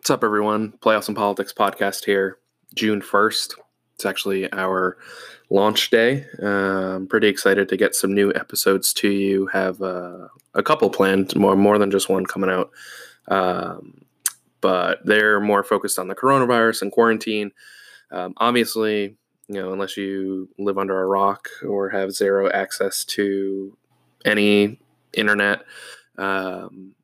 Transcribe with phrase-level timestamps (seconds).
[0.00, 0.72] What's up, everyone?
[0.80, 2.38] Playoffs and Politics podcast here,
[2.74, 3.52] June 1st.
[3.96, 4.96] It's actually our
[5.50, 6.24] launch day.
[6.42, 9.48] I'm pretty excited to get some new episodes to you.
[9.48, 12.70] Have uh, a couple planned, more more than just one coming out.
[13.28, 14.06] Um,
[14.62, 17.52] but they're more focused on the coronavirus and quarantine.
[18.10, 23.76] Um, obviously, you know, unless you live under a rock or have zero access to
[24.24, 24.80] any
[25.12, 25.60] internet,
[26.16, 26.94] um,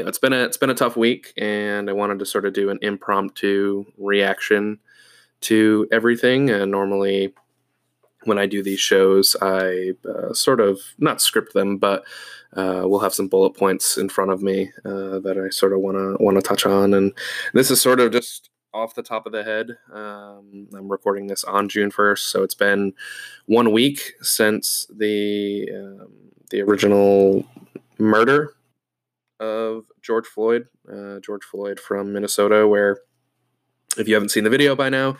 [0.00, 2.54] know, it's been a it's been a tough week, and I wanted to sort of
[2.54, 4.78] do an impromptu reaction
[5.42, 6.48] to everything.
[6.48, 7.34] And normally,
[8.24, 12.04] when I do these shows, I uh, sort of not script them, but
[12.56, 15.80] uh, we'll have some bullet points in front of me uh, that I sort of
[15.80, 16.94] want to want to touch on.
[16.94, 17.12] And
[17.52, 19.76] this is sort of just off the top of the head.
[19.92, 22.94] Um, I'm recording this on June 1st, so it's been
[23.44, 26.12] one week since the um,
[26.50, 27.44] the original
[27.98, 28.54] murder
[29.42, 32.98] of George Floyd, uh, George Floyd from Minnesota, where
[33.98, 35.16] if you haven't seen the video by now,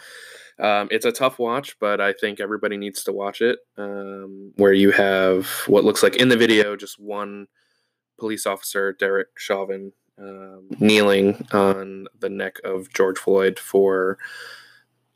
[0.59, 3.59] um, it's a tough watch, but I think everybody needs to watch it.
[3.77, 7.48] Um, where you have what looks like in the video just one
[8.19, 14.19] police officer, Derek Chauvin, um, kneeling on the neck of George Floyd for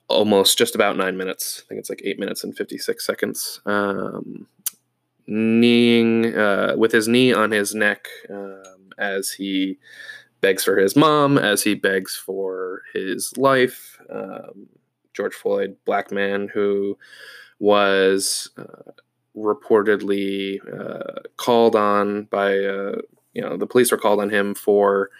[0.09, 1.62] almost just about nine minutes.
[1.65, 3.61] I think it's like eight minutes and 56 seconds.
[3.67, 4.49] Um,
[5.27, 9.79] kneeing uh, with his knee on his neck um, as he
[10.41, 13.99] begs for his mom, as he begs for his life.
[14.11, 14.69] Um,
[15.15, 16.99] George Floyd, black man who
[17.59, 18.93] was uh,
[19.37, 23.01] reportedly uh, called on by, uh,
[23.33, 25.11] you know, the police were called on him for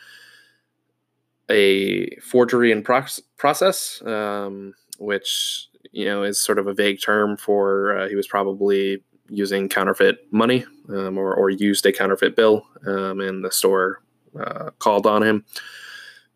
[1.49, 7.97] a forgery in process, um, which, you know, is sort of a vague term for
[7.97, 13.21] uh, he was probably using counterfeit money um, or, or used a counterfeit bill, um,
[13.21, 14.03] and the store
[14.39, 15.45] uh, called on him.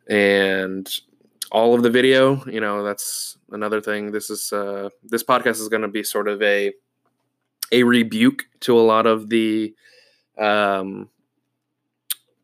[0.08, 0.88] And
[1.52, 4.12] all of the video, you know, that's another thing.
[4.12, 6.72] This is uh, this podcast is going to be sort of a
[7.72, 9.74] a rebuke to a lot of the
[10.38, 11.08] um,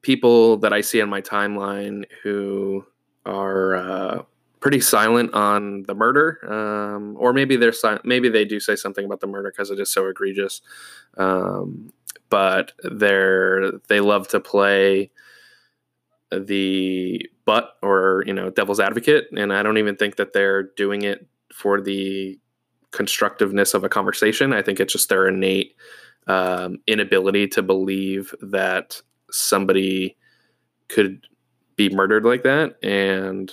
[0.02, 2.84] people that I see on my timeline who
[3.24, 4.22] are uh,
[4.66, 9.04] pretty silent on the murder, um, or maybe they're si- maybe they do say something
[9.04, 10.60] about the murder because it is so egregious.
[11.16, 11.92] Um,
[12.30, 15.12] but they're they love to play
[16.32, 21.02] the butt or you know devil's advocate, and I don't even think that they're doing
[21.02, 22.36] it for the
[22.90, 24.52] constructiveness of a conversation.
[24.52, 25.76] I think it's just their innate
[26.26, 29.00] um, inability to believe that
[29.30, 30.16] somebody
[30.88, 31.24] could
[31.76, 33.52] be murdered like that and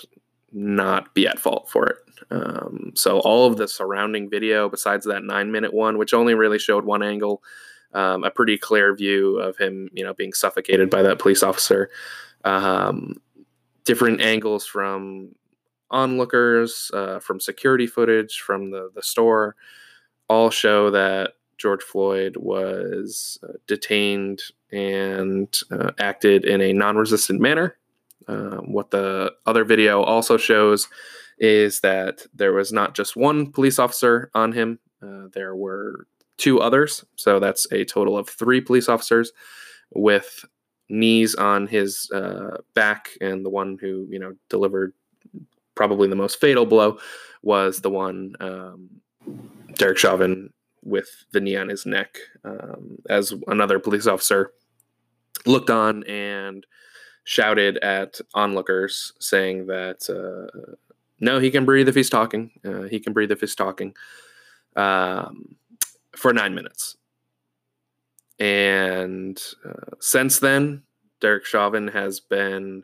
[0.53, 1.97] not be at fault for it.
[2.31, 6.59] Um, so all of the surrounding video, besides that nine minute one, which only really
[6.59, 7.43] showed one angle,
[7.93, 11.89] um, a pretty clear view of him, you know, being suffocated by that police officer.
[12.43, 13.15] Um,
[13.83, 15.35] different angles from
[15.91, 19.55] onlookers, uh, from security footage from the the store,
[20.27, 24.41] all show that George Floyd was uh, detained
[24.71, 27.77] and uh, acted in a non-resistant manner.
[28.27, 30.87] Um, what the other video also shows
[31.39, 36.07] is that there was not just one police officer on him, uh, there were
[36.37, 37.03] two others.
[37.15, 39.31] So that's a total of three police officers
[39.93, 40.45] with
[40.89, 43.09] knees on his uh, back.
[43.21, 44.93] And the one who, you know, delivered
[45.75, 46.99] probably the most fatal blow
[47.41, 48.89] was the one, um,
[49.75, 50.51] Derek Chauvin,
[50.83, 54.51] with the knee on his neck, um, as another police officer
[55.45, 56.65] looked on and
[57.23, 60.75] shouted at onlookers saying that uh,
[61.19, 62.51] no, he can breathe if he's talking.
[62.65, 63.95] Uh, he can breathe if he's talking
[64.75, 65.55] um,
[66.15, 66.97] for nine minutes.
[68.39, 70.83] And uh, since then,
[71.21, 72.83] Derek Chauvin has been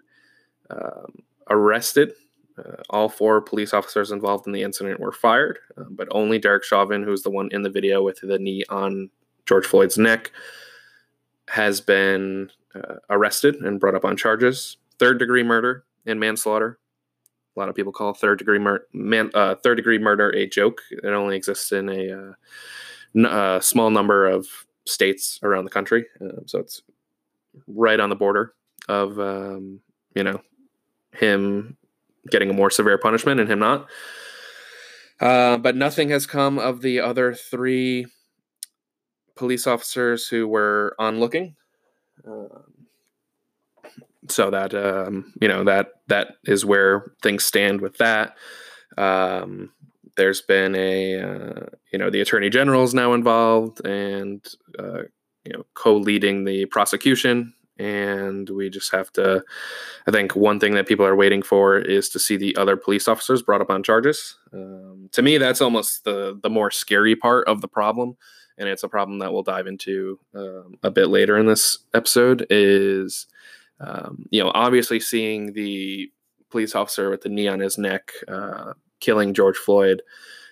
[0.70, 2.14] um, arrested.
[2.58, 6.64] Uh, all four police officers involved in the incident were fired, uh, but only Derek
[6.64, 9.10] Chauvin, who's the one in the video with the knee on
[9.46, 10.32] George Floyd's neck,
[11.50, 16.78] has been uh, arrested and brought up on charges third degree murder and manslaughter.
[17.56, 20.82] A lot of people call third degree mur- man, uh, third degree murder a joke.
[20.92, 22.36] It only exists in a,
[23.18, 24.48] uh, uh, small number of
[24.86, 26.82] states around the country, um, so it's
[27.68, 28.54] right on the border
[28.88, 29.80] of um,
[30.16, 30.40] you know
[31.14, 31.76] him
[32.30, 33.88] getting a more severe punishment and him not.
[35.20, 38.06] Uh, but nothing has come of the other three
[39.36, 41.56] police officers who were on looking.
[42.28, 42.88] Um,
[44.28, 48.38] so that um, you know that that is where things stand with that.
[48.98, 49.72] Um,
[50.18, 54.46] there's been a uh, you know the attorney general is now involved and
[54.78, 55.04] uh,
[55.46, 59.44] you know co-leading the prosecution and we just have to.
[60.06, 63.08] I think one thing that people are waiting for is to see the other police
[63.08, 64.38] officers brought up on charges.
[64.54, 68.18] Um, to me, that's almost the the more scary part of the problem,
[68.60, 72.46] and it's a problem that we'll dive into um, a bit later in this episode.
[72.50, 73.26] Is
[73.80, 76.12] um, you know obviously seeing the
[76.52, 80.02] police officer with the knee on his neck uh, killing George Floyd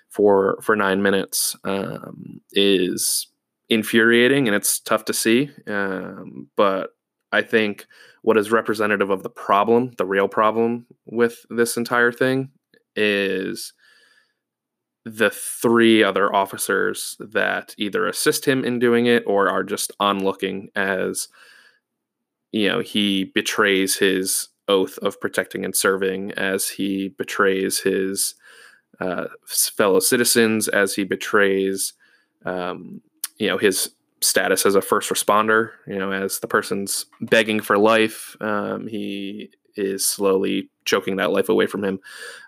[0.09, 3.27] for for nine minutes um, is
[3.69, 5.51] infuriating and it's tough to see.
[5.68, 6.92] Um, but
[7.31, 7.86] I think
[8.21, 12.50] what is representative of the problem, the real problem with this entire thing,
[12.95, 13.74] is
[15.07, 20.68] the three other officers that either assist him in doing it or are just onlooking
[20.75, 21.30] as
[22.51, 28.36] you know he betrays his oath of protecting and serving as he betrays his
[29.00, 31.94] uh, fellow citizens as he betrays
[32.45, 33.01] um,
[33.38, 37.77] you know his status as a first responder you know as the person's begging for
[37.77, 38.36] life.
[38.42, 42.00] Um, he is slowly choking that life away from him.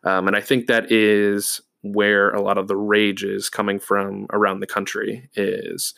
[0.03, 4.27] Um, and i think that is where a lot of the rage is coming from
[4.31, 5.93] around the country is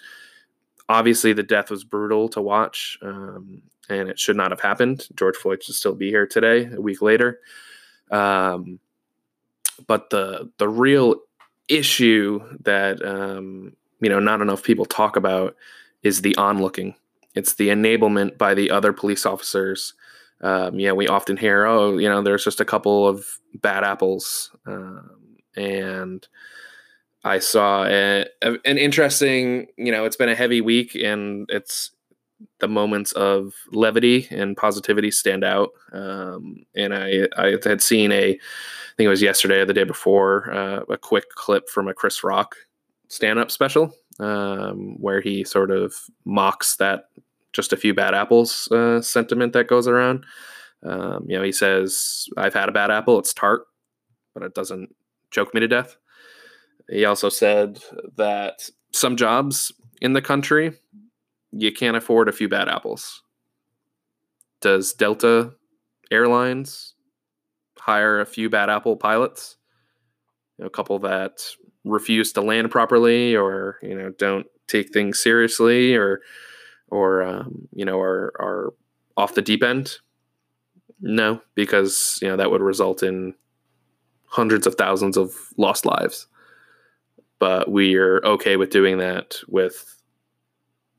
[0.89, 5.35] obviously the death was brutal to watch um, and it should not have happened george
[5.35, 7.39] floyd should still be here today a week later
[8.11, 8.79] um,
[9.87, 11.15] but the the real
[11.67, 15.55] issue that um, you know not enough people talk about
[16.03, 16.95] is the onlooking.
[17.35, 19.93] It's the enablement by the other police officers.
[20.41, 23.25] Um, we often hear, "Oh, you know, there's just a couple of
[23.55, 25.11] bad apples," um,
[25.55, 26.27] and
[27.23, 29.67] I saw a, a, an interesting.
[29.77, 31.91] You know, it's been a heavy week, and it's
[32.59, 35.71] the moments of levity and positivity stand out.
[35.93, 39.83] Um, and I, I had seen a, I think it was yesterday or the day
[39.83, 42.55] before, uh, a quick clip from a Chris Rock
[43.07, 45.95] stand up special um, where he sort of
[46.25, 47.05] mocks that
[47.53, 50.25] just a few bad apples uh, sentiment that goes around.
[50.83, 53.65] Um, you know, he says, I've had a bad apple, it's tart,
[54.33, 54.95] but it doesn't
[55.31, 55.97] choke me to death.
[56.89, 57.79] He also said
[58.17, 60.73] that some jobs in the country,
[61.51, 63.23] you can't afford a few bad apples.
[64.61, 65.53] Does Delta
[66.11, 66.93] Airlines
[67.77, 69.57] hire a few bad apple pilots?
[70.57, 71.41] You know, a couple that
[71.83, 76.21] refuse to land properly or you know don't take things seriously or
[76.89, 78.73] or um, you know are are
[79.17, 79.97] off the deep end
[81.01, 83.33] no because you know that would result in
[84.31, 86.27] hundreds of thousands of lost lives
[87.39, 90.01] but we are okay with doing that with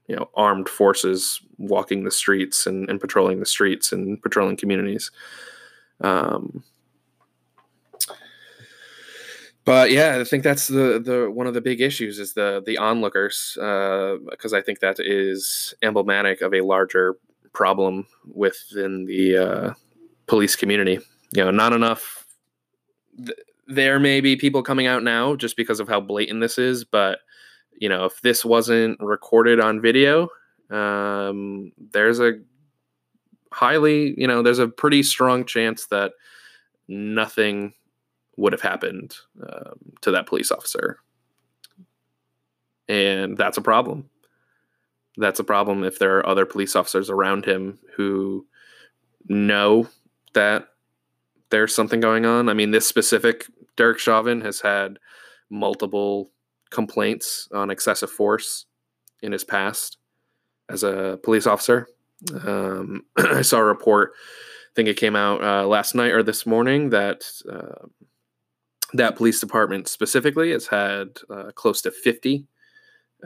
[0.09, 5.11] you know armed forces walking the streets and, and patrolling the streets and patrolling communities
[6.01, 6.65] um,
[9.65, 12.79] but yeah, I think that's the the one of the big issues is the the
[12.79, 17.17] onlookers because uh, I think that is emblematic of a larger
[17.53, 19.75] problem within the uh,
[20.27, 20.99] police community.
[21.33, 22.22] You know, not enough.
[23.17, 23.39] Th-
[23.69, 27.21] there may be people coming out now just because of how blatant this is, but
[27.79, 30.29] you know, if this wasn't recorded on video,
[30.71, 32.35] um, there's a
[33.53, 36.13] highly, you know, there's a pretty strong chance that
[36.89, 37.75] nothing
[38.37, 40.99] would have happened um, to that police officer.
[42.89, 44.09] And that's a problem.
[45.17, 48.47] That's a problem if there are other police officers around him who
[49.29, 49.89] know
[50.33, 50.69] that
[51.53, 52.49] there's something going on.
[52.49, 54.99] I mean, this specific Derek Chauvin has had
[55.51, 56.31] multiple
[56.71, 58.67] complaints on excessive force
[59.23, 59.99] in his past
[60.69, 61.87] as a police officer.
[62.45, 66.47] Um, I saw a report, I think it came out uh, last night or this
[66.47, 67.87] morning, that uh,
[68.95, 72.47] that police department specifically has had uh, close to 50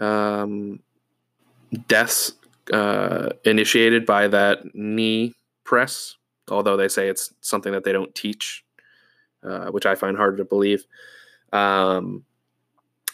[0.00, 0.80] um,
[1.88, 2.32] deaths
[2.72, 5.34] uh, initiated by that knee
[5.64, 6.16] press,
[6.50, 8.64] although they say it's something that they don't teach,
[9.42, 10.84] uh, which I find harder to believe.
[11.52, 12.24] Um,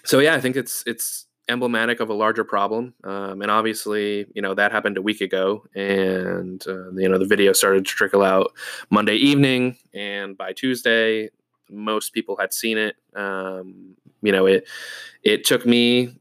[0.04, 4.42] so yeah, I think it's it's emblematic of a larger problem, um, and obviously, you
[4.42, 8.22] know that happened a week ago, and uh, you know the video started to trickle
[8.22, 8.52] out
[8.90, 11.30] Monday evening, and by Tuesday,
[11.70, 12.96] most people had seen it.
[13.14, 14.66] Um, you know, it
[15.22, 16.16] it took me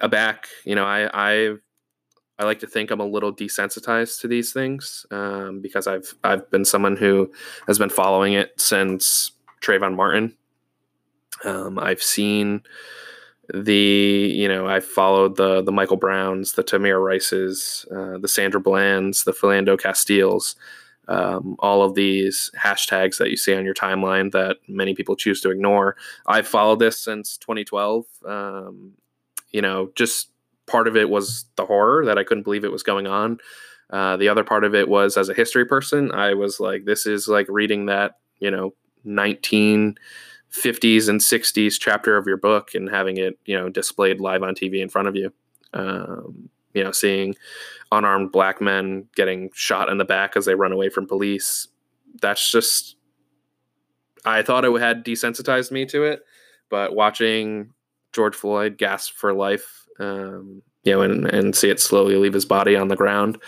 [0.00, 0.48] aback.
[0.64, 1.56] You know, I I
[2.38, 6.50] I like to think I'm a little desensitized to these things um, because I've I've
[6.50, 7.32] been someone who
[7.66, 10.36] has been following it since Trayvon Martin.
[11.44, 12.62] Um, I've seen
[13.52, 18.60] the you know I've followed the the Michael Browns, the Tamir Rices, uh, the Sandra
[18.60, 20.56] Blands, the Philando Castiles
[21.08, 25.40] um, all of these hashtags that you see on your timeline that many people choose
[25.42, 25.96] to ignore.
[26.26, 28.04] I've followed this since 2012.
[28.26, 28.92] Um,
[29.50, 30.30] you know, just
[30.66, 33.38] part of it was the horror that I couldn't believe it was going on.
[33.90, 37.06] Uh, the other part of it was as a history person, I was like, this
[37.06, 38.74] is like reading that, you know,
[39.06, 39.98] 1950s
[41.08, 44.82] and 60s chapter of your book and having it, you know, displayed live on TV
[44.82, 45.32] in front of you.
[45.72, 47.34] Um, you know, seeing
[47.92, 51.68] unarmed black men getting shot in the back as they run away from police.
[52.20, 52.96] That's just,
[54.24, 56.22] I thought it had desensitized me to it,
[56.68, 57.72] but watching
[58.12, 62.44] George Floyd gasp for life, um, you know, and, and see it slowly leave his
[62.44, 63.38] body on the ground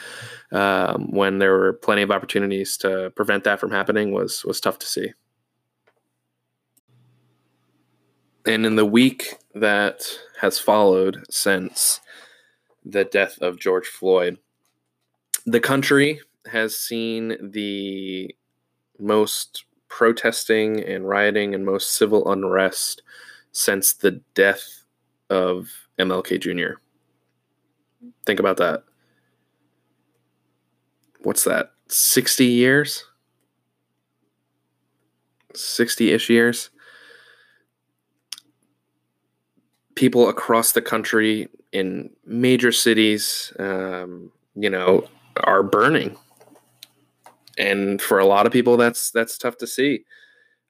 [0.52, 4.78] um, when there were plenty of opportunities to prevent that from happening was was tough
[4.80, 5.12] to see.
[8.46, 10.02] And in the week that
[10.40, 12.00] has followed since
[12.84, 14.38] the death of George Floyd,
[15.44, 18.34] the country has seen the
[18.98, 23.02] most protesting and rioting and most civil unrest
[23.52, 24.84] since the death
[25.30, 26.80] of MLK Jr.
[28.26, 28.84] Think about that.
[31.22, 31.72] What's that?
[31.88, 33.04] 60 years?
[35.54, 36.70] 60 ish years?
[39.94, 45.08] People across the country in major cities, um, you know,
[45.42, 46.16] are burning.
[47.58, 50.04] And for a lot of people, that's that's tough to see.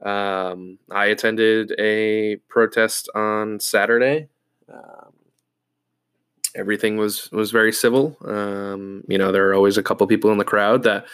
[0.04, 4.28] Um, I attended a protest on Saturday.
[4.73, 5.07] Um,
[6.58, 8.16] everything was was very civil.
[8.24, 11.06] Um, you know, there are always a couple people in the crowd that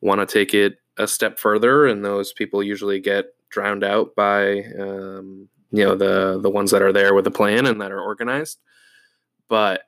[0.00, 4.64] want to take it a step further, and those people usually get drowned out by
[4.78, 8.00] um, you know the the ones that are there with a plan and that are
[8.00, 8.58] organized.
[9.48, 9.82] But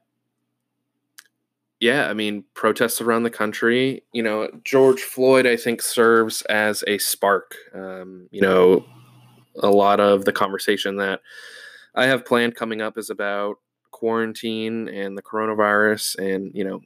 [1.80, 4.04] yeah, I mean, protests around the country.
[4.12, 7.56] You know, George Floyd, I think, serves as a spark.
[7.74, 8.86] Um, you know,
[9.58, 11.20] a lot of the conversation that
[11.94, 13.58] I have planned coming up is about
[13.94, 16.18] quarantine and the coronavirus.
[16.18, 16.80] And, you know,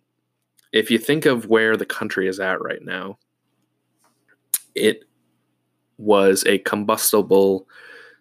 [0.73, 3.19] if you think of where the country is at right now,
[4.75, 5.05] it
[5.97, 7.67] was a combustible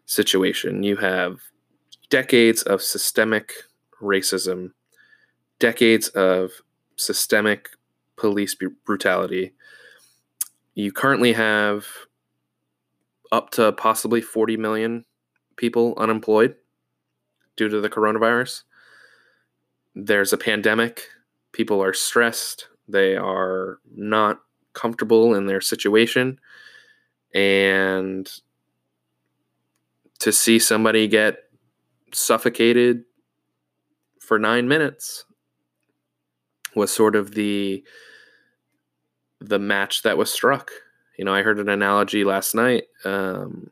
[0.06, 0.84] situation.
[0.84, 1.40] You have
[2.10, 3.52] decades of systemic
[4.02, 4.72] racism,
[5.60, 6.52] decades of
[6.96, 7.70] systemic
[8.16, 9.54] police brutality.
[10.76, 11.86] You currently have
[13.34, 15.04] up to possibly 40 million
[15.58, 16.56] people unemployed
[17.58, 18.64] due to the coronavirus.
[20.00, 21.08] There's a pandemic.
[21.54, 22.68] People are stressed.
[22.88, 24.40] They are not
[24.74, 26.40] comfortable in their situation.
[27.34, 28.32] And
[30.20, 31.38] to see somebody get
[32.14, 33.06] suffocated
[34.20, 35.26] for nine minutes
[36.76, 37.84] was sort of the
[39.40, 40.72] the match that was struck.
[41.18, 43.72] You know, I heard an analogy last night um,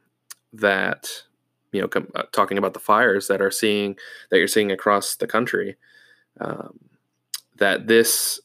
[0.54, 1.24] that
[1.72, 3.96] you know, com- uh, talking about the fires that are seeing
[4.32, 5.76] that you're seeing across the country.
[6.40, 6.80] Um,
[7.58, 8.42] that this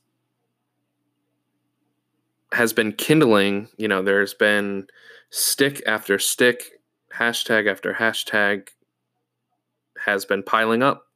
[2.53, 3.69] has been kindling.
[3.77, 4.87] You know, there's been
[5.31, 6.81] stick after stick,
[7.17, 8.69] hashtag after hashtag
[10.05, 11.07] has been piling up,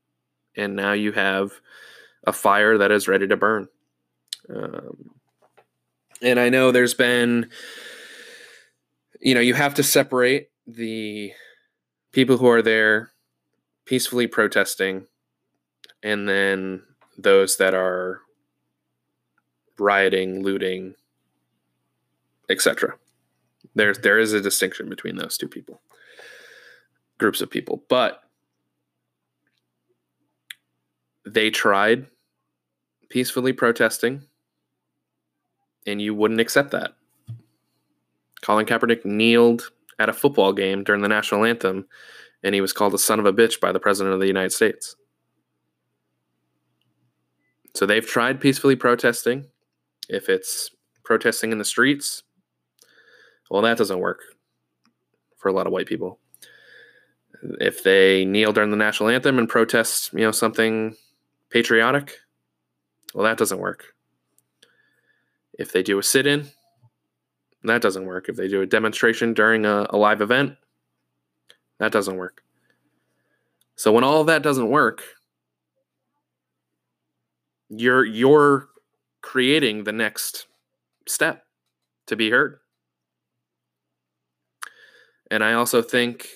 [0.57, 1.53] and now you have
[2.27, 3.69] a fire that is ready to burn.
[4.49, 5.15] Um,
[6.23, 7.51] and I know there's been,
[9.21, 11.33] you know, you have to separate the
[12.13, 13.11] people who are there
[13.85, 15.07] peacefully protesting
[16.05, 16.83] and then
[17.17, 18.21] those that are
[19.79, 20.95] rioting, looting,
[22.49, 22.95] etc.
[23.75, 25.81] There's there is a distinction between those two people,
[27.19, 28.23] groups of people, but
[31.27, 32.07] they tried
[33.09, 34.23] peacefully protesting,
[35.87, 36.93] and you wouldn't accept that.
[38.43, 41.87] Colin Kaepernick kneeled at a football game during the national anthem,
[42.43, 44.53] and he was called a son of a bitch by the president of the United
[44.53, 44.97] States.
[47.75, 49.47] So they've tried peacefully protesting.
[50.09, 50.71] If it's
[51.05, 52.23] protesting in the streets,
[53.51, 54.21] well, that doesn't work
[55.37, 56.19] for a lot of white people.
[57.61, 60.97] If they kneel during the national anthem and protest, you know, something
[61.51, 62.19] patriotic,
[63.13, 63.95] well, that doesn't work.
[65.59, 66.49] If they do a sit in,
[67.65, 68.29] that doesn't work.
[68.29, 70.57] If they do a demonstration during a, a live event,
[71.79, 72.43] that doesn't work.
[73.77, 75.03] So when all of that doesn't work,
[77.69, 78.69] you're you're
[79.23, 80.47] creating the next
[81.07, 81.45] step
[82.07, 82.59] to be heard.
[85.31, 86.29] And I also think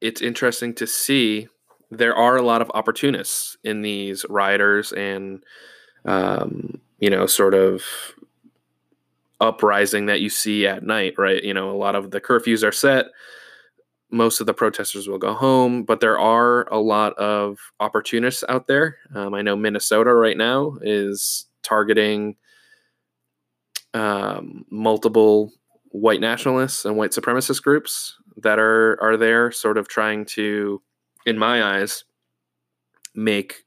[0.00, 1.48] it's interesting to see
[1.90, 5.42] there are a lot of opportunists in these rioters and
[6.04, 7.82] um, you know sort of
[9.40, 12.72] uprising that you see at night right you know a lot of the curfews are
[12.72, 13.06] set
[14.14, 18.66] most of the protesters will go home but there are a lot of opportunists out
[18.66, 22.36] there um, i know minnesota right now is targeting
[23.94, 25.52] um, multiple
[25.90, 30.82] white nationalists and white supremacist groups that are are there, sort of trying to,
[31.24, 32.04] in my eyes,
[33.14, 33.64] make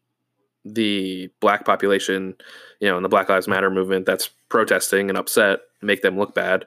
[0.66, 2.36] the black population,
[2.82, 6.36] you know, in the Black Lives Matter movement that's protesting and upset, make them look
[6.36, 6.66] bad.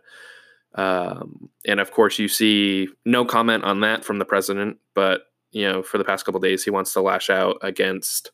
[0.75, 5.23] Um, and of course, you see no comment on that from the president, but
[5.53, 8.31] you know, for the past couple days, he wants to lash out against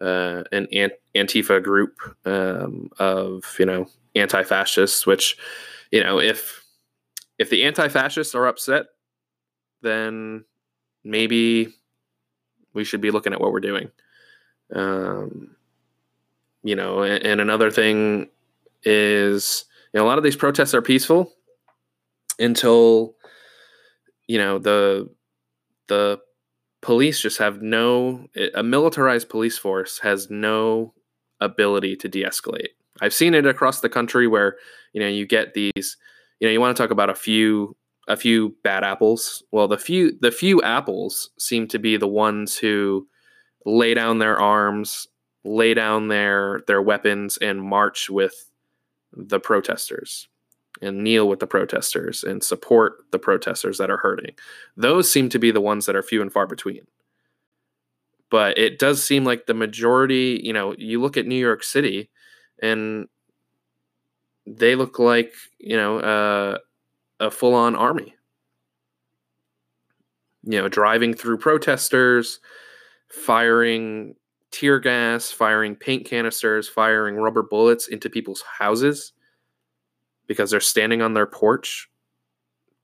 [0.00, 0.66] uh, an
[1.14, 3.86] Antifa group um, of you know
[4.16, 5.06] anti-fascists.
[5.06, 5.36] Which,
[5.92, 6.64] you know, if
[7.38, 8.86] if the anti-fascists are upset,
[9.82, 10.44] then
[11.04, 11.72] maybe
[12.74, 13.90] we should be looking at what we're doing.
[14.74, 15.56] Um,
[16.62, 18.28] you know, and, and another thing
[18.82, 21.32] is, you know, a lot of these protests are peaceful
[22.40, 23.14] until,
[24.26, 25.08] you know, the
[25.88, 26.18] the
[26.82, 30.94] police just have no a militarized police force has no
[31.40, 32.70] ability to de-escalate.
[33.00, 34.56] I've seen it across the country where,
[34.92, 35.96] you know, you get these,
[36.38, 37.76] you know, you want to talk about a few
[38.08, 39.42] a few bad apples.
[39.52, 43.06] Well, the few the few apples seem to be the ones who
[43.66, 45.06] lay down their arms,
[45.44, 48.50] lay down their their weapons, and march with
[49.12, 50.28] the protesters
[50.80, 54.34] and kneel with the protesters and support the protesters that are hurting.
[54.76, 56.82] Those seem to be the ones that are few and far between.
[58.30, 62.08] But it does seem like the majority, you know, you look at New York City
[62.62, 63.08] and
[64.46, 66.58] they look like, you know, uh,
[67.18, 68.14] a full on army.
[70.42, 72.40] You know, driving through protesters,
[73.08, 74.14] firing
[74.50, 79.12] tear gas, firing paint canisters, firing rubber bullets into people's houses
[80.30, 81.90] because they're standing on their porch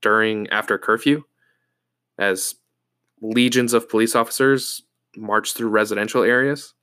[0.02, 1.22] during after curfew
[2.18, 2.56] as
[3.22, 4.82] legions of police officers
[5.16, 6.74] march through residential areas.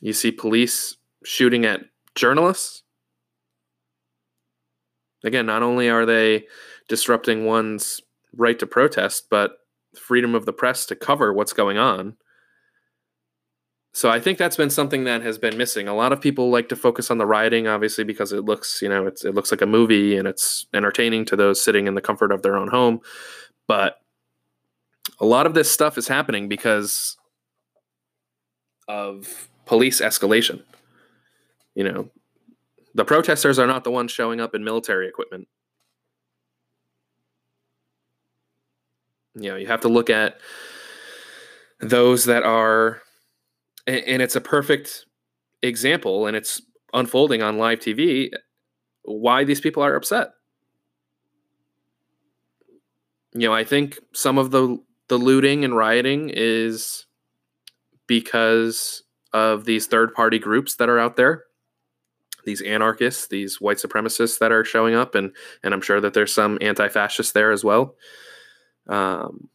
[0.00, 1.80] You see police shooting at
[2.14, 2.84] journalists.
[5.24, 6.46] Again, not only are they
[6.88, 8.00] disrupting one's
[8.36, 9.56] right to protest, but
[9.98, 12.16] freedom of the press to cover what's going on.
[13.94, 15.86] So I think that's been something that has been missing.
[15.86, 18.88] A lot of people like to focus on the rioting, obviously, because it looks, you
[18.88, 22.32] know, it looks like a movie and it's entertaining to those sitting in the comfort
[22.32, 23.00] of their own home.
[23.68, 24.00] But
[25.20, 27.16] a lot of this stuff is happening because
[28.88, 30.64] of police escalation.
[31.76, 32.10] You know,
[32.94, 35.46] the protesters are not the ones showing up in military equipment.
[39.34, 40.38] you know you have to look at
[41.80, 43.02] those that are
[43.86, 45.06] and it's a perfect
[45.62, 46.60] example and it's
[46.92, 48.30] unfolding on live TV
[49.02, 50.30] why these people are upset.
[53.32, 57.06] You know, I think some of the the looting and rioting is
[58.06, 61.44] because of these third party groups that are out there.
[62.44, 66.32] These anarchists, these white supremacists that are showing up and and I'm sure that there's
[66.32, 67.96] some anti-fascists there as well.
[68.86, 69.48] Um,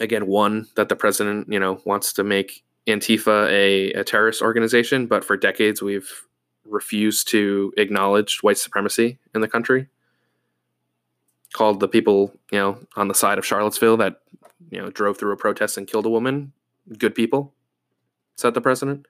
[0.00, 5.06] again, one that the president, you know, wants to make Antifa a, a terrorist organization,
[5.06, 6.26] but for decades we've
[6.64, 9.88] refused to acknowledge white supremacy in the country.
[11.52, 14.20] Called the people, you know, on the side of Charlottesville that,
[14.70, 16.52] you know, drove through a protest and killed a woman,
[16.98, 17.54] good people,
[18.36, 19.06] said the president.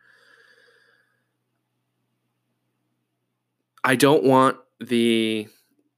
[3.84, 5.48] I don't want the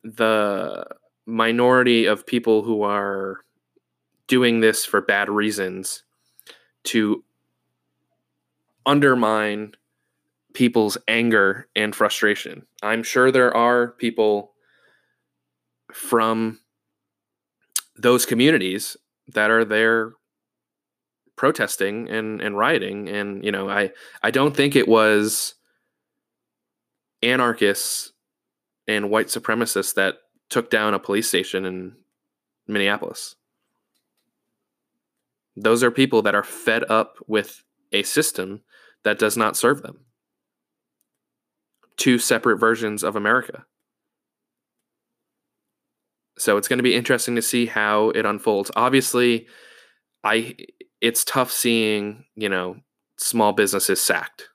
[0.04, 0.86] the
[1.26, 3.44] minority of people who are
[4.26, 6.04] doing this for bad reasons
[6.84, 7.22] to
[8.88, 9.74] undermine
[10.54, 12.66] people's anger and frustration.
[12.82, 14.54] I'm sure there are people
[15.92, 16.58] from
[17.96, 18.96] those communities
[19.28, 20.12] that are there
[21.36, 25.54] protesting and, and rioting and you know I I don't think it was
[27.22, 28.12] anarchists
[28.88, 30.16] and white supremacists that
[30.48, 31.94] took down a police station in
[32.66, 33.36] Minneapolis.
[35.56, 38.62] Those are people that are fed up with a system
[39.04, 40.04] that does not serve them.
[41.96, 43.64] Two separate versions of America.
[46.38, 48.70] So it's going to be interesting to see how it unfolds.
[48.76, 49.46] Obviously,
[50.22, 50.54] I
[51.00, 52.76] it's tough seeing, you know,
[53.16, 54.48] small businesses sacked.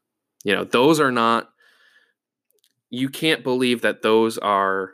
[0.43, 1.49] You know, those are not
[2.89, 4.91] you can't believe that those are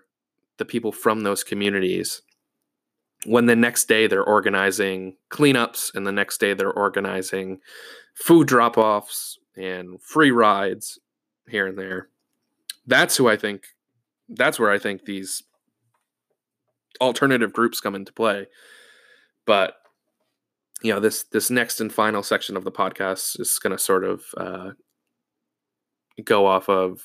[0.57, 2.21] the people from those communities
[3.25, 7.59] when the next day they're organizing cleanups and the next day they're organizing
[8.13, 10.99] food drop offs and free rides
[11.47, 12.09] here and there.
[12.87, 13.65] That's who I think,
[14.29, 15.43] that's where I think these
[17.01, 18.47] alternative groups come into play.
[19.45, 19.75] But,
[20.81, 24.03] you know, this, this next and final section of the podcast is going to sort
[24.03, 24.71] of uh,
[26.23, 27.01] go off of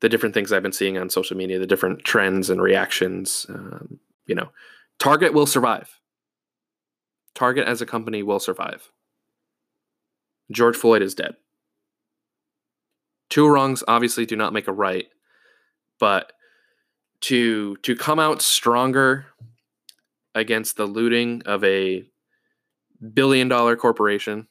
[0.00, 3.46] the different things I've been seeing on social media, the different trends and reactions.
[3.48, 4.50] Um, you know,
[4.98, 6.00] Target will survive.
[7.34, 8.90] Target as a company will survive.
[10.50, 11.36] George Floyd is dead.
[13.30, 15.06] Two wrongs obviously do not make a right,
[15.98, 16.32] but
[17.22, 19.26] to to come out stronger
[20.34, 22.04] against the looting of a
[23.14, 24.48] billion dollar corporation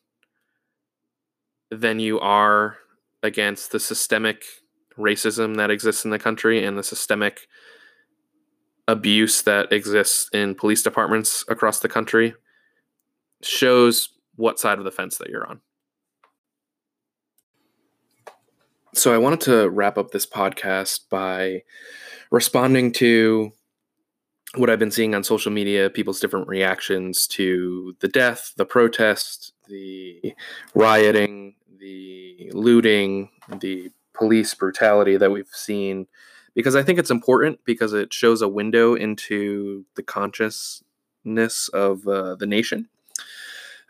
[1.72, 2.78] than you are
[3.22, 4.44] against the systemic
[4.98, 7.48] racism that exists in the country and the systemic
[8.88, 12.34] abuse that exists in police departments across the country
[13.44, 15.62] shows what side of the fence that you're on.
[18.96, 21.64] So, I wanted to wrap up this podcast by
[22.32, 23.52] responding to
[24.56, 29.54] what I've been seeing on social media, people's different reactions to the death, the protest,
[29.68, 30.34] the
[30.74, 36.08] rioting, the looting, the police brutality that we've seen,
[36.56, 42.36] because I think it's important because it shows a window into the consciousness of uh,
[42.36, 42.90] the nation.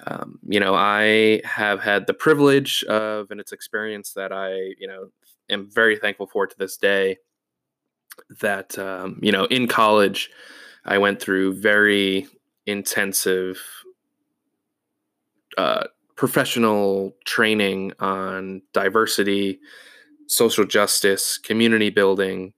[0.08, 4.88] Um, you know, I have had the privilege of, and it's experience that I, you
[4.88, 5.10] know,
[5.50, 7.18] am very thankful for to this day
[8.42, 10.30] that um, you know in college
[10.86, 12.28] I went through very
[12.66, 13.60] intensive
[15.58, 15.86] uh,
[16.16, 19.60] professional training on diversity,
[20.28, 22.54] social justice, community building,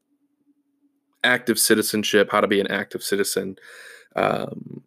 [1.23, 3.56] active citizenship, how to be an active citizen.
[4.15, 4.84] Um,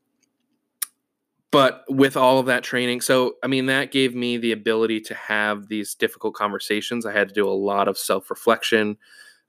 [1.54, 5.14] but with all of that training, so I mean, that gave me the ability to
[5.14, 7.06] have these difficult conversations.
[7.06, 8.98] I had to do a lot of self reflection.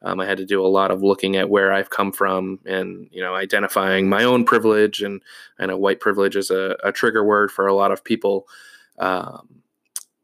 [0.03, 3.07] Um, I had to do a lot of looking at where I've come from and,
[3.11, 5.01] you know, identifying my own privilege.
[5.01, 5.19] And
[5.57, 8.47] I know white privilege is a, a trigger word for a lot of people.
[8.99, 9.63] Um,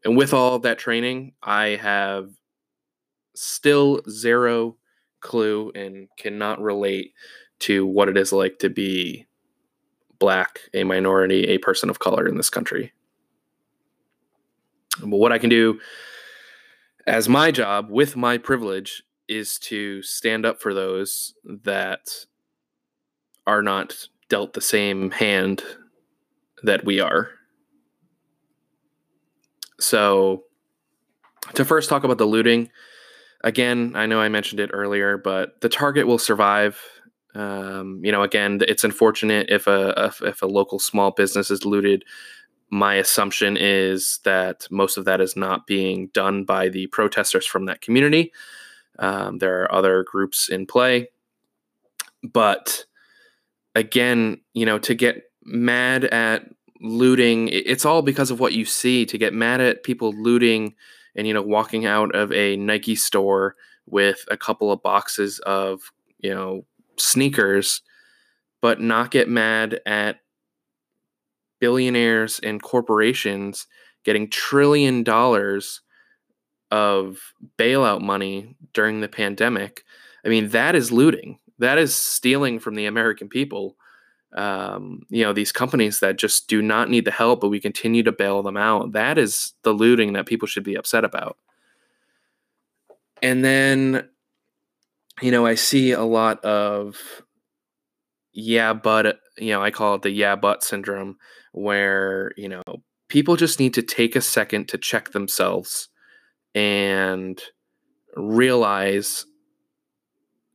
[0.06, 2.30] and with all of that training, I have
[3.34, 4.78] still zero
[5.20, 7.14] clue and cannot relate
[7.62, 9.26] to what it is like to be
[10.22, 12.94] black, a minority, a person of color in this country.
[15.02, 15.82] But what I can do
[17.08, 22.10] as my job with my privilege is to stand up for those that
[23.48, 25.64] are not dealt the same hand
[26.64, 27.30] that we are.
[29.80, 30.44] So,
[31.56, 32.70] to first talk about the looting,
[33.44, 36.80] again, I know I mentioned it earlier, but the target will survive.
[37.34, 42.04] Um, you know, again, it's unfortunate if a if, a local small business is looted.
[42.70, 47.66] My assumption is that most of that is not being done by the protesters from
[47.66, 48.32] that community.
[49.00, 51.10] Um, there are other groups in play.
[52.24, 52.86] But
[53.76, 56.46] again, you know, to get mad at
[56.82, 59.06] looting, it's all because of what you see.
[59.06, 60.76] To get mad at people looting
[61.16, 65.92] and, you know, walking out of a Nike store with a couple of boxes of,
[66.20, 66.64] you know,
[67.02, 67.82] sneakers,
[68.62, 70.20] but not get mad at
[71.60, 73.68] billionaires and corporations
[74.04, 75.82] getting trillion dollars
[76.72, 79.84] of bailout money during the pandemic,
[80.26, 81.38] I mean, that is looting.
[81.60, 83.76] That is stealing from the American people.
[84.34, 88.02] Um, you know, these companies that just do not need the help, but we continue
[88.04, 88.94] to bail them out.
[88.94, 91.38] That is the looting that people should be upset about.
[93.22, 94.08] And then,
[95.22, 96.98] you know, I see a lot of,
[98.34, 101.18] yeah, but, you know, I call it the yeah, but syndrome,
[101.52, 102.64] where, you know,
[103.08, 105.90] people just need to take a second to check themselves
[106.56, 107.42] and
[108.16, 109.26] realize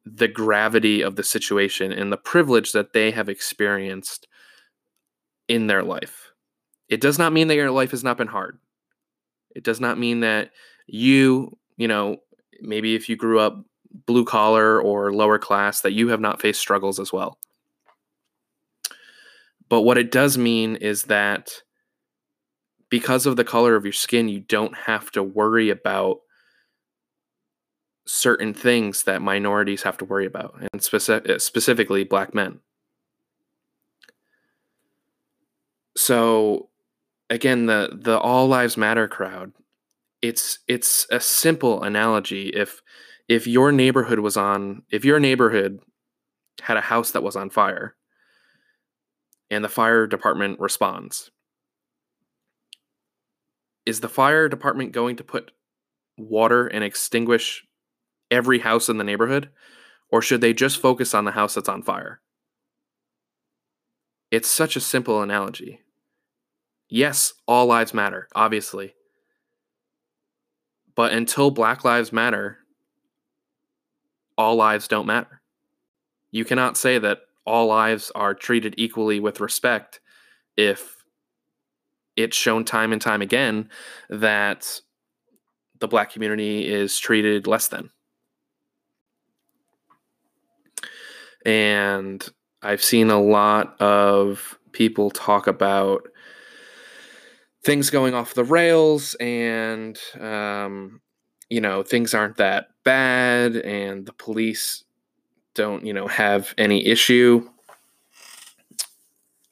[0.05, 4.27] the gravity of the situation and the privilege that they have experienced
[5.49, 6.33] in their life.
[6.89, 8.59] It does not mean that your life has not been hard.
[9.55, 10.51] It does not mean that
[10.87, 12.19] you, you know,
[12.61, 13.65] maybe if you grew up
[14.07, 17.39] blue collar or lower class, that you have not faced struggles as well.
[19.69, 21.63] But what it does mean is that
[22.89, 26.19] because of the color of your skin, you don't have to worry about
[28.07, 32.61] certain things that minorities have to worry about, and speci- eh, specifically black men.
[35.97, 36.69] So,
[37.31, 39.53] again, the the All Lives Matter crowd,
[40.23, 42.51] it's it's a simple analogy.
[42.51, 42.81] If
[43.29, 45.81] if your neighborhood was on, if your neighborhood
[46.63, 47.97] had a house that was on fire,
[49.51, 51.31] and the fire department responds,
[53.85, 55.53] is the fire department going to put
[56.19, 57.65] water and extinguish
[58.31, 59.51] every house in the neighborhood?
[60.11, 62.21] Or should they just focus on the house that's on fire?
[64.31, 65.81] It's such a simple analogy.
[66.89, 68.95] Yes, all lives matter, obviously.
[70.95, 72.59] But until Black Lives Matter,
[74.37, 75.41] all lives don't matter.
[76.31, 80.01] You cannot say that all lives are treated equally with respect
[80.57, 80.97] if
[82.17, 83.69] it's shown time and time again
[84.11, 84.81] that
[85.79, 87.91] the black community is treated less than.
[91.45, 92.27] And
[92.63, 96.09] I've seen a lot of people talk about
[97.63, 101.01] things going off the rails and, um,
[101.49, 104.85] you know, things aren't that bad and the police
[105.55, 107.49] don't, you know, have any issue.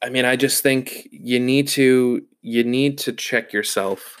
[0.01, 4.17] I mean, I just think you need to you need to check yourself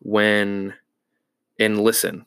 [0.00, 0.74] when
[1.58, 2.26] and listen.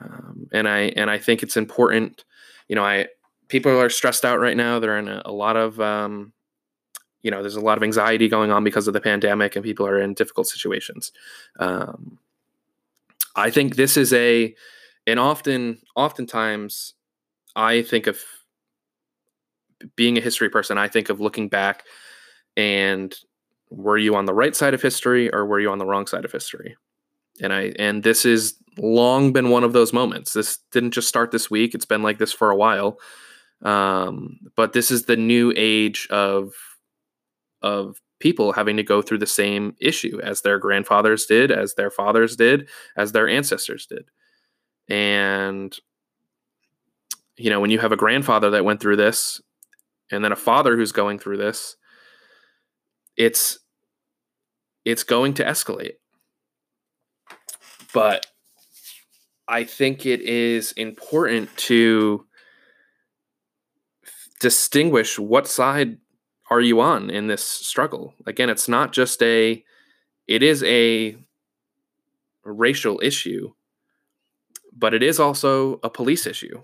[0.00, 2.24] Um, and I and I think it's important.
[2.68, 3.08] You know, I
[3.48, 4.78] people are stressed out right now.
[4.78, 6.32] They're in a, a lot of um,
[7.24, 9.86] you know, there's a lot of anxiety going on because of the pandemic, and people
[9.86, 11.10] are in difficult situations.
[11.58, 12.18] Um,
[13.34, 14.54] I think this is a,
[15.06, 16.94] and often, oftentimes,
[17.56, 18.20] I think of
[19.96, 20.78] being a history person.
[20.78, 21.84] I think of looking back
[22.56, 23.14] and
[23.70, 26.24] were you on the right side of history or were you on the wrong side
[26.24, 26.76] of history?
[27.40, 30.32] And I and this has long been one of those moments.
[30.32, 31.74] This didn't just start this week.
[31.74, 32.98] It's been like this for a while.
[33.62, 36.52] Um, but this is the new age of
[37.62, 41.90] of people having to go through the same issue as their grandfathers did, as their
[41.90, 44.04] fathers did, as their ancestors did.
[44.88, 45.76] And
[47.36, 49.40] you know, when you have a grandfather that went through this
[50.10, 51.76] and then a father who's going through this,
[53.16, 53.58] it's
[54.84, 55.94] it's going to escalate.
[57.92, 58.26] But
[59.48, 62.26] I think it is important to
[64.40, 65.98] distinguish what side
[66.50, 68.14] are you on in this struggle.
[68.26, 69.64] Again, it's not just a
[70.26, 71.16] it is a
[72.44, 73.52] racial issue,
[74.76, 76.62] but it is also a police issue.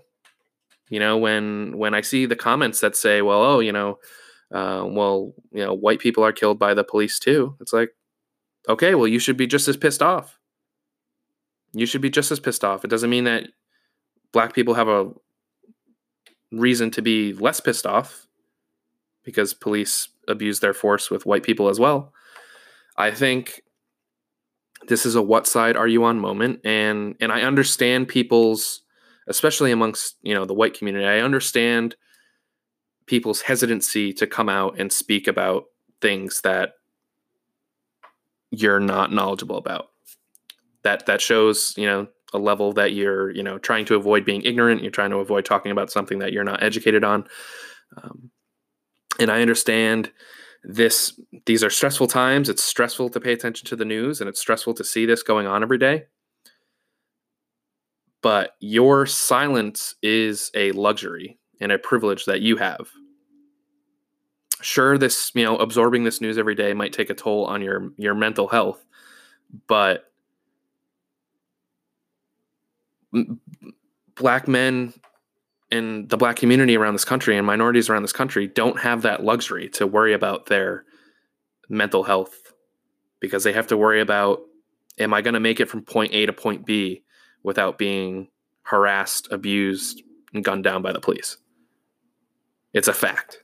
[0.89, 3.99] You know, when when I see the comments that say, "Well, oh, you know,
[4.53, 7.91] uh, well, you know, white people are killed by the police too," it's like,
[8.67, 10.37] okay, well, you should be just as pissed off.
[11.73, 12.83] You should be just as pissed off.
[12.83, 13.47] It doesn't mean that
[14.33, 15.11] black people have a
[16.51, 18.27] reason to be less pissed off
[19.23, 22.13] because police abuse their force with white people as well.
[22.97, 23.61] I think
[24.87, 28.81] this is a what side are you on moment and and I understand people's
[29.27, 31.05] especially amongst, you know, the white community.
[31.05, 31.95] I understand
[33.05, 35.65] people's hesitancy to come out and speak about
[36.01, 36.73] things that
[38.51, 39.89] you're not knowledgeable about.
[40.83, 44.41] That that shows, you know, a level that you're, you know, trying to avoid being
[44.41, 44.81] ignorant.
[44.81, 47.25] You're trying to avoid talking about something that you're not educated on.
[48.01, 48.31] Um,
[49.19, 50.11] and I understand
[50.63, 51.19] this.
[51.45, 52.49] These are stressful times.
[52.49, 55.47] It's stressful to pay attention to the news, and it's stressful to see this going
[55.47, 56.05] on every day.
[58.21, 62.87] But your silence is a luxury and a privilege that you have
[64.61, 67.91] sure this you know absorbing this news every day might take a toll on your
[67.97, 68.85] your mental health
[69.67, 70.11] but
[74.15, 74.93] black men
[75.71, 79.23] and the black community around this country and minorities around this country don't have that
[79.23, 80.85] luxury to worry about their
[81.69, 82.53] mental health
[83.19, 84.41] because they have to worry about
[84.99, 87.03] am I going to make it from point A to point B
[87.43, 88.27] without being
[88.63, 90.03] harassed, abused,
[90.33, 91.37] and gunned down by the police?
[92.73, 93.43] It's a fact.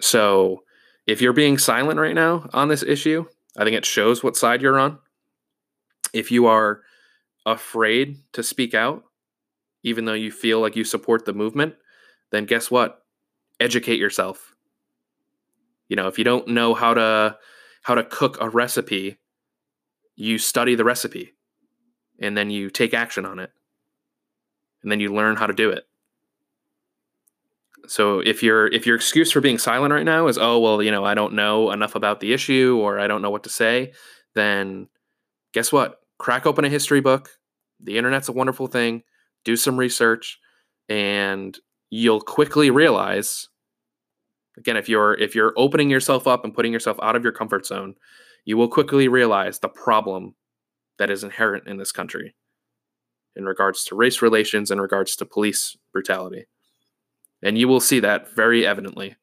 [0.00, 0.62] So
[1.06, 4.62] if you're being silent right now on this issue, I think it shows what side
[4.62, 4.98] you're on.
[6.12, 6.82] If you are
[7.46, 9.04] afraid to speak out,
[9.82, 11.74] even though you feel like you support the movement,
[12.30, 13.04] then guess what?
[13.58, 14.54] Educate yourself.
[15.88, 17.36] You know, if you don't know how to
[17.82, 19.18] how to cook a recipe,
[20.16, 21.34] you study the recipe
[22.20, 23.50] and then you take action on it.
[24.82, 25.84] And then you learn how to do it.
[27.86, 30.90] So if your if your excuse for being silent right now is oh well you
[30.90, 33.92] know I don't know enough about the issue or I don't know what to say,
[34.34, 34.88] then
[35.52, 35.99] guess what?
[36.20, 37.30] Crack open a history book.
[37.82, 39.02] The internet's a wonderful thing.
[39.42, 40.38] Do some research,
[40.86, 43.48] and you'll quickly realize.
[44.58, 47.64] Again, if you're if you're opening yourself up and putting yourself out of your comfort
[47.64, 47.94] zone,
[48.44, 50.34] you will quickly realize the problem
[50.98, 52.34] that is inherent in this country
[53.34, 56.44] in regards to race relations, in regards to police brutality.
[57.42, 59.16] And you will see that very evidently.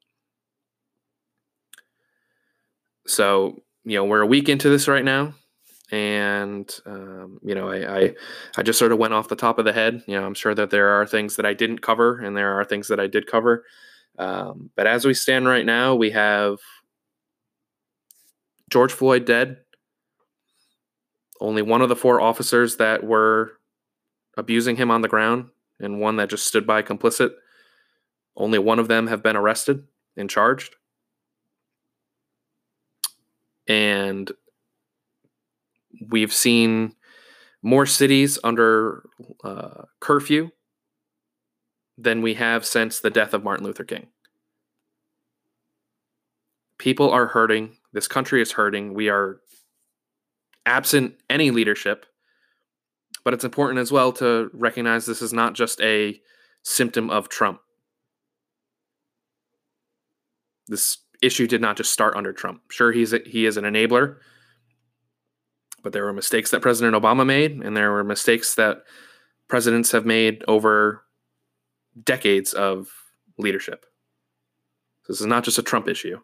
[3.06, 5.36] So, you know, we're a week into this right now.
[5.92, 8.16] And um, you know, I, I
[8.58, 10.04] I just sort of went off the top of the head.
[10.06, 12.66] You know, I'm sure that there are things that I didn't cover, and there are
[12.66, 13.64] things that I did cover.
[14.18, 16.58] Um, but as we stand right now, we have
[18.70, 19.58] George Floyd dead.
[21.40, 23.54] Only one of the four officers that were
[24.38, 27.32] abusing him on the ground and one that just stood by complicit,
[28.36, 30.76] only one of them have been arrested and charged.
[33.68, 34.32] And
[36.10, 36.94] we've seen
[37.62, 39.04] more cities under
[39.44, 40.50] uh, curfew
[41.98, 44.08] than we have since the death of Martin Luther King.
[46.78, 47.78] People are hurting.
[47.92, 48.94] This country is hurting.
[48.94, 49.42] We are
[50.66, 52.06] absent any leadership.
[53.24, 56.22] But it's important as well to recognize this is not just a
[56.64, 57.60] symptom of Trump.
[60.68, 62.62] This issue did not just start under Trump.
[62.70, 64.18] Sure, he's a, he is an enabler,
[65.88, 68.80] but there were mistakes that President Obama made, and there were mistakes that
[69.48, 71.06] presidents have made over
[72.04, 72.90] decades of
[73.38, 73.86] leadership.
[75.08, 76.20] This is not just a Trump issue.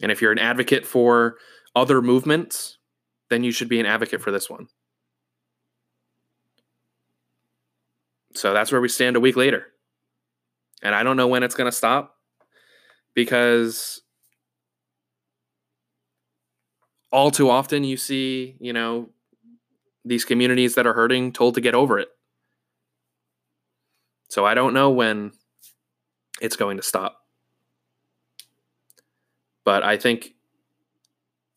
[0.00, 1.36] And if you're an advocate for
[1.76, 2.78] other movements,
[3.28, 4.68] then you should be an advocate for this one.
[8.34, 9.66] So that's where we stand a week later.
[10.82, 12.14] And I don't know when it's going to stop
[13.14, 14.00] because
[17.12, 19.10] all too often you see, you know,
[20.04, 22.08] these communities that are hurting told to get over it.
[24.28, 25.32] So I don't know when
[26.40, 27.18] it's going to stop.
[29.64, 30.34] But I think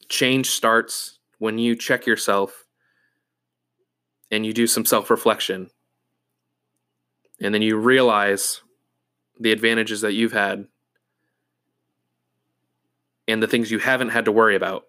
[0.10, 2.66] change starts when you check yourself
[4.30, 5.70] and you do some self reflection.
[7.42, 8.62] And then you realize
[9.40, 10.68] the advantages that you've had
[13.28, 14.84] and the things you haven't had to worry about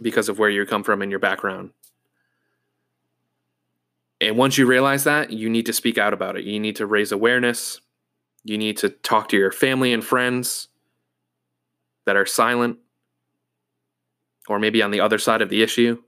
[0.00, 1.70] because of where you come from and your background.
[4.20, 6.44] And once you realize that, you need to speak out about it.
[6.44, 7.80] You need to raise awareness.
[8.44, 10.68] You need to talk to your family and friends
[12.06, 12.78] that are silent
[14.48, 16.02] or maybe on the other side of the issue.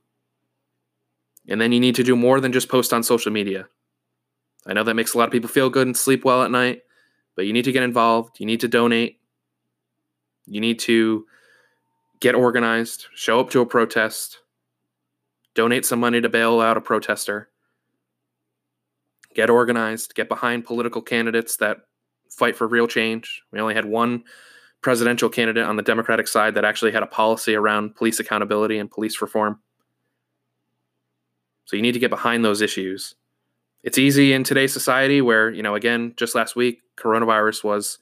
[1.49, 3.67] And then you need to do more than just post on social media.
[4.67, 6.83] I know that makes a lot of people feel good and sleep well at night,
[7.37, 8.41] but you need to get involved.
[8.41, 9.19] You need to donate.
[10.47, 11.27] You need to
[12.25, 14.39] get organized, show up to a protest,
[15.55, 17.51] donate some money to bail out a protester,
[19.35, 21.81] get organized, get behind political candidates that
[22.31, 23.43] fight for real change.
[23.53, 24.25] We only had one
[24.81, 28.91] presidential candidate on the Democratic side that actually had a policy around police accountability and
[28.91, 29.61] police reform.
[31.67, 33.17] So you need to get behind those issues.
[33.83, 37.99] It's easy in today's society where, you know, again, just last week, coronavirus was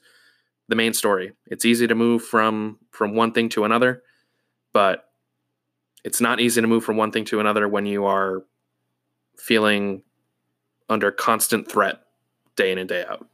[0.69, 1.33] the main story.
[1.47, 4.01] It's easy to move from from one thing to another,
[4.73, 5.09] but
[6.03, 8.43] it's not easy to move from one thing to another when you are
[9.37, 10.03] feeling
[10.89, 12.01] under constant threat
[12.55, 13.27] day in and day out.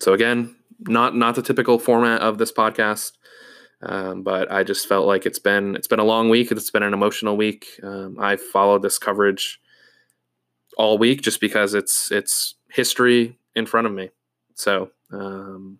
[0.00, 3.12] So again, not not the typical format of this podcast.
[3.80, 6.50] Um, but I just felt like it's been it's been a long week.
[6.50, 7.66] It's been an emotional week.
[7.82, 9.60] Um, I followed this coverage
[10.76, 14.10] all week just because it's it's history in front of me.
[14.54, 15.78] So um,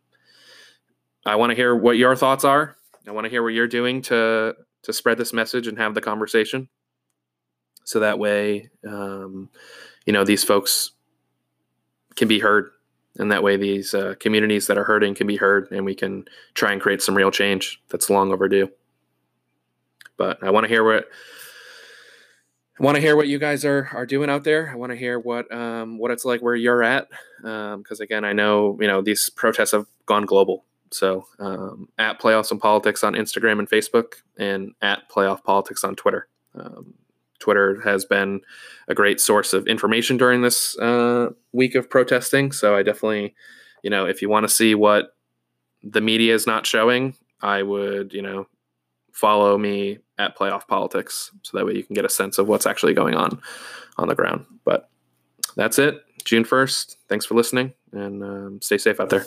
[1.26, 2.76] I want to hear what your thoughts are.
[3.08, 6.00] I want to hear what you're doing to to spread this message and have the
[6.00, 6.68] conversation.
[7.84, 9.48] So that way, um,
[10.06, 10.92] you know, these folks
[12.16, 12.70] can be heard
[13.18, 16.24] and that way these uh, communities that are hurting can be heard and we can
[16.54, 18.68] try and create some real change that's long overdue
[20.16, 21.06] but i want to hear what
[22.80, 24.70] I want to hear what you guys are are doing out there.
[24.70, 27.08] I want to hear what um, what it's like where you're at,
[27.40, 30.64] because um, again, I know you know these protests have gone global.
[30.90, 35.96] So um, at playoffs and politics on Instagram and Facebook, and at playoff politics on
[35.96, 36.28] Twitter.
[36.54, 36.94] Um,
[37.38, 38.40] Twitter has been
[38.88, 42.52] a great source of information during this uh, week of protesting.
[42.52, 43.34] So I definitely,
[43.82, 45.14] you know, if you want to see what
[45.82, 48.48] the media is not showing, I would, you know,
[49.12, 52.66] follow me at Playoff Politics so that way you can get a sense of what's
[52.66, 53.40] actually going on
[53.96, 54.46] on the ground.
[54.64, 54.88] But
[55.56, 56.02] that's it.
[56.24, 56.96] June 1st.
[57.08, 59.26] Thanks for listening and um, stay safe out there.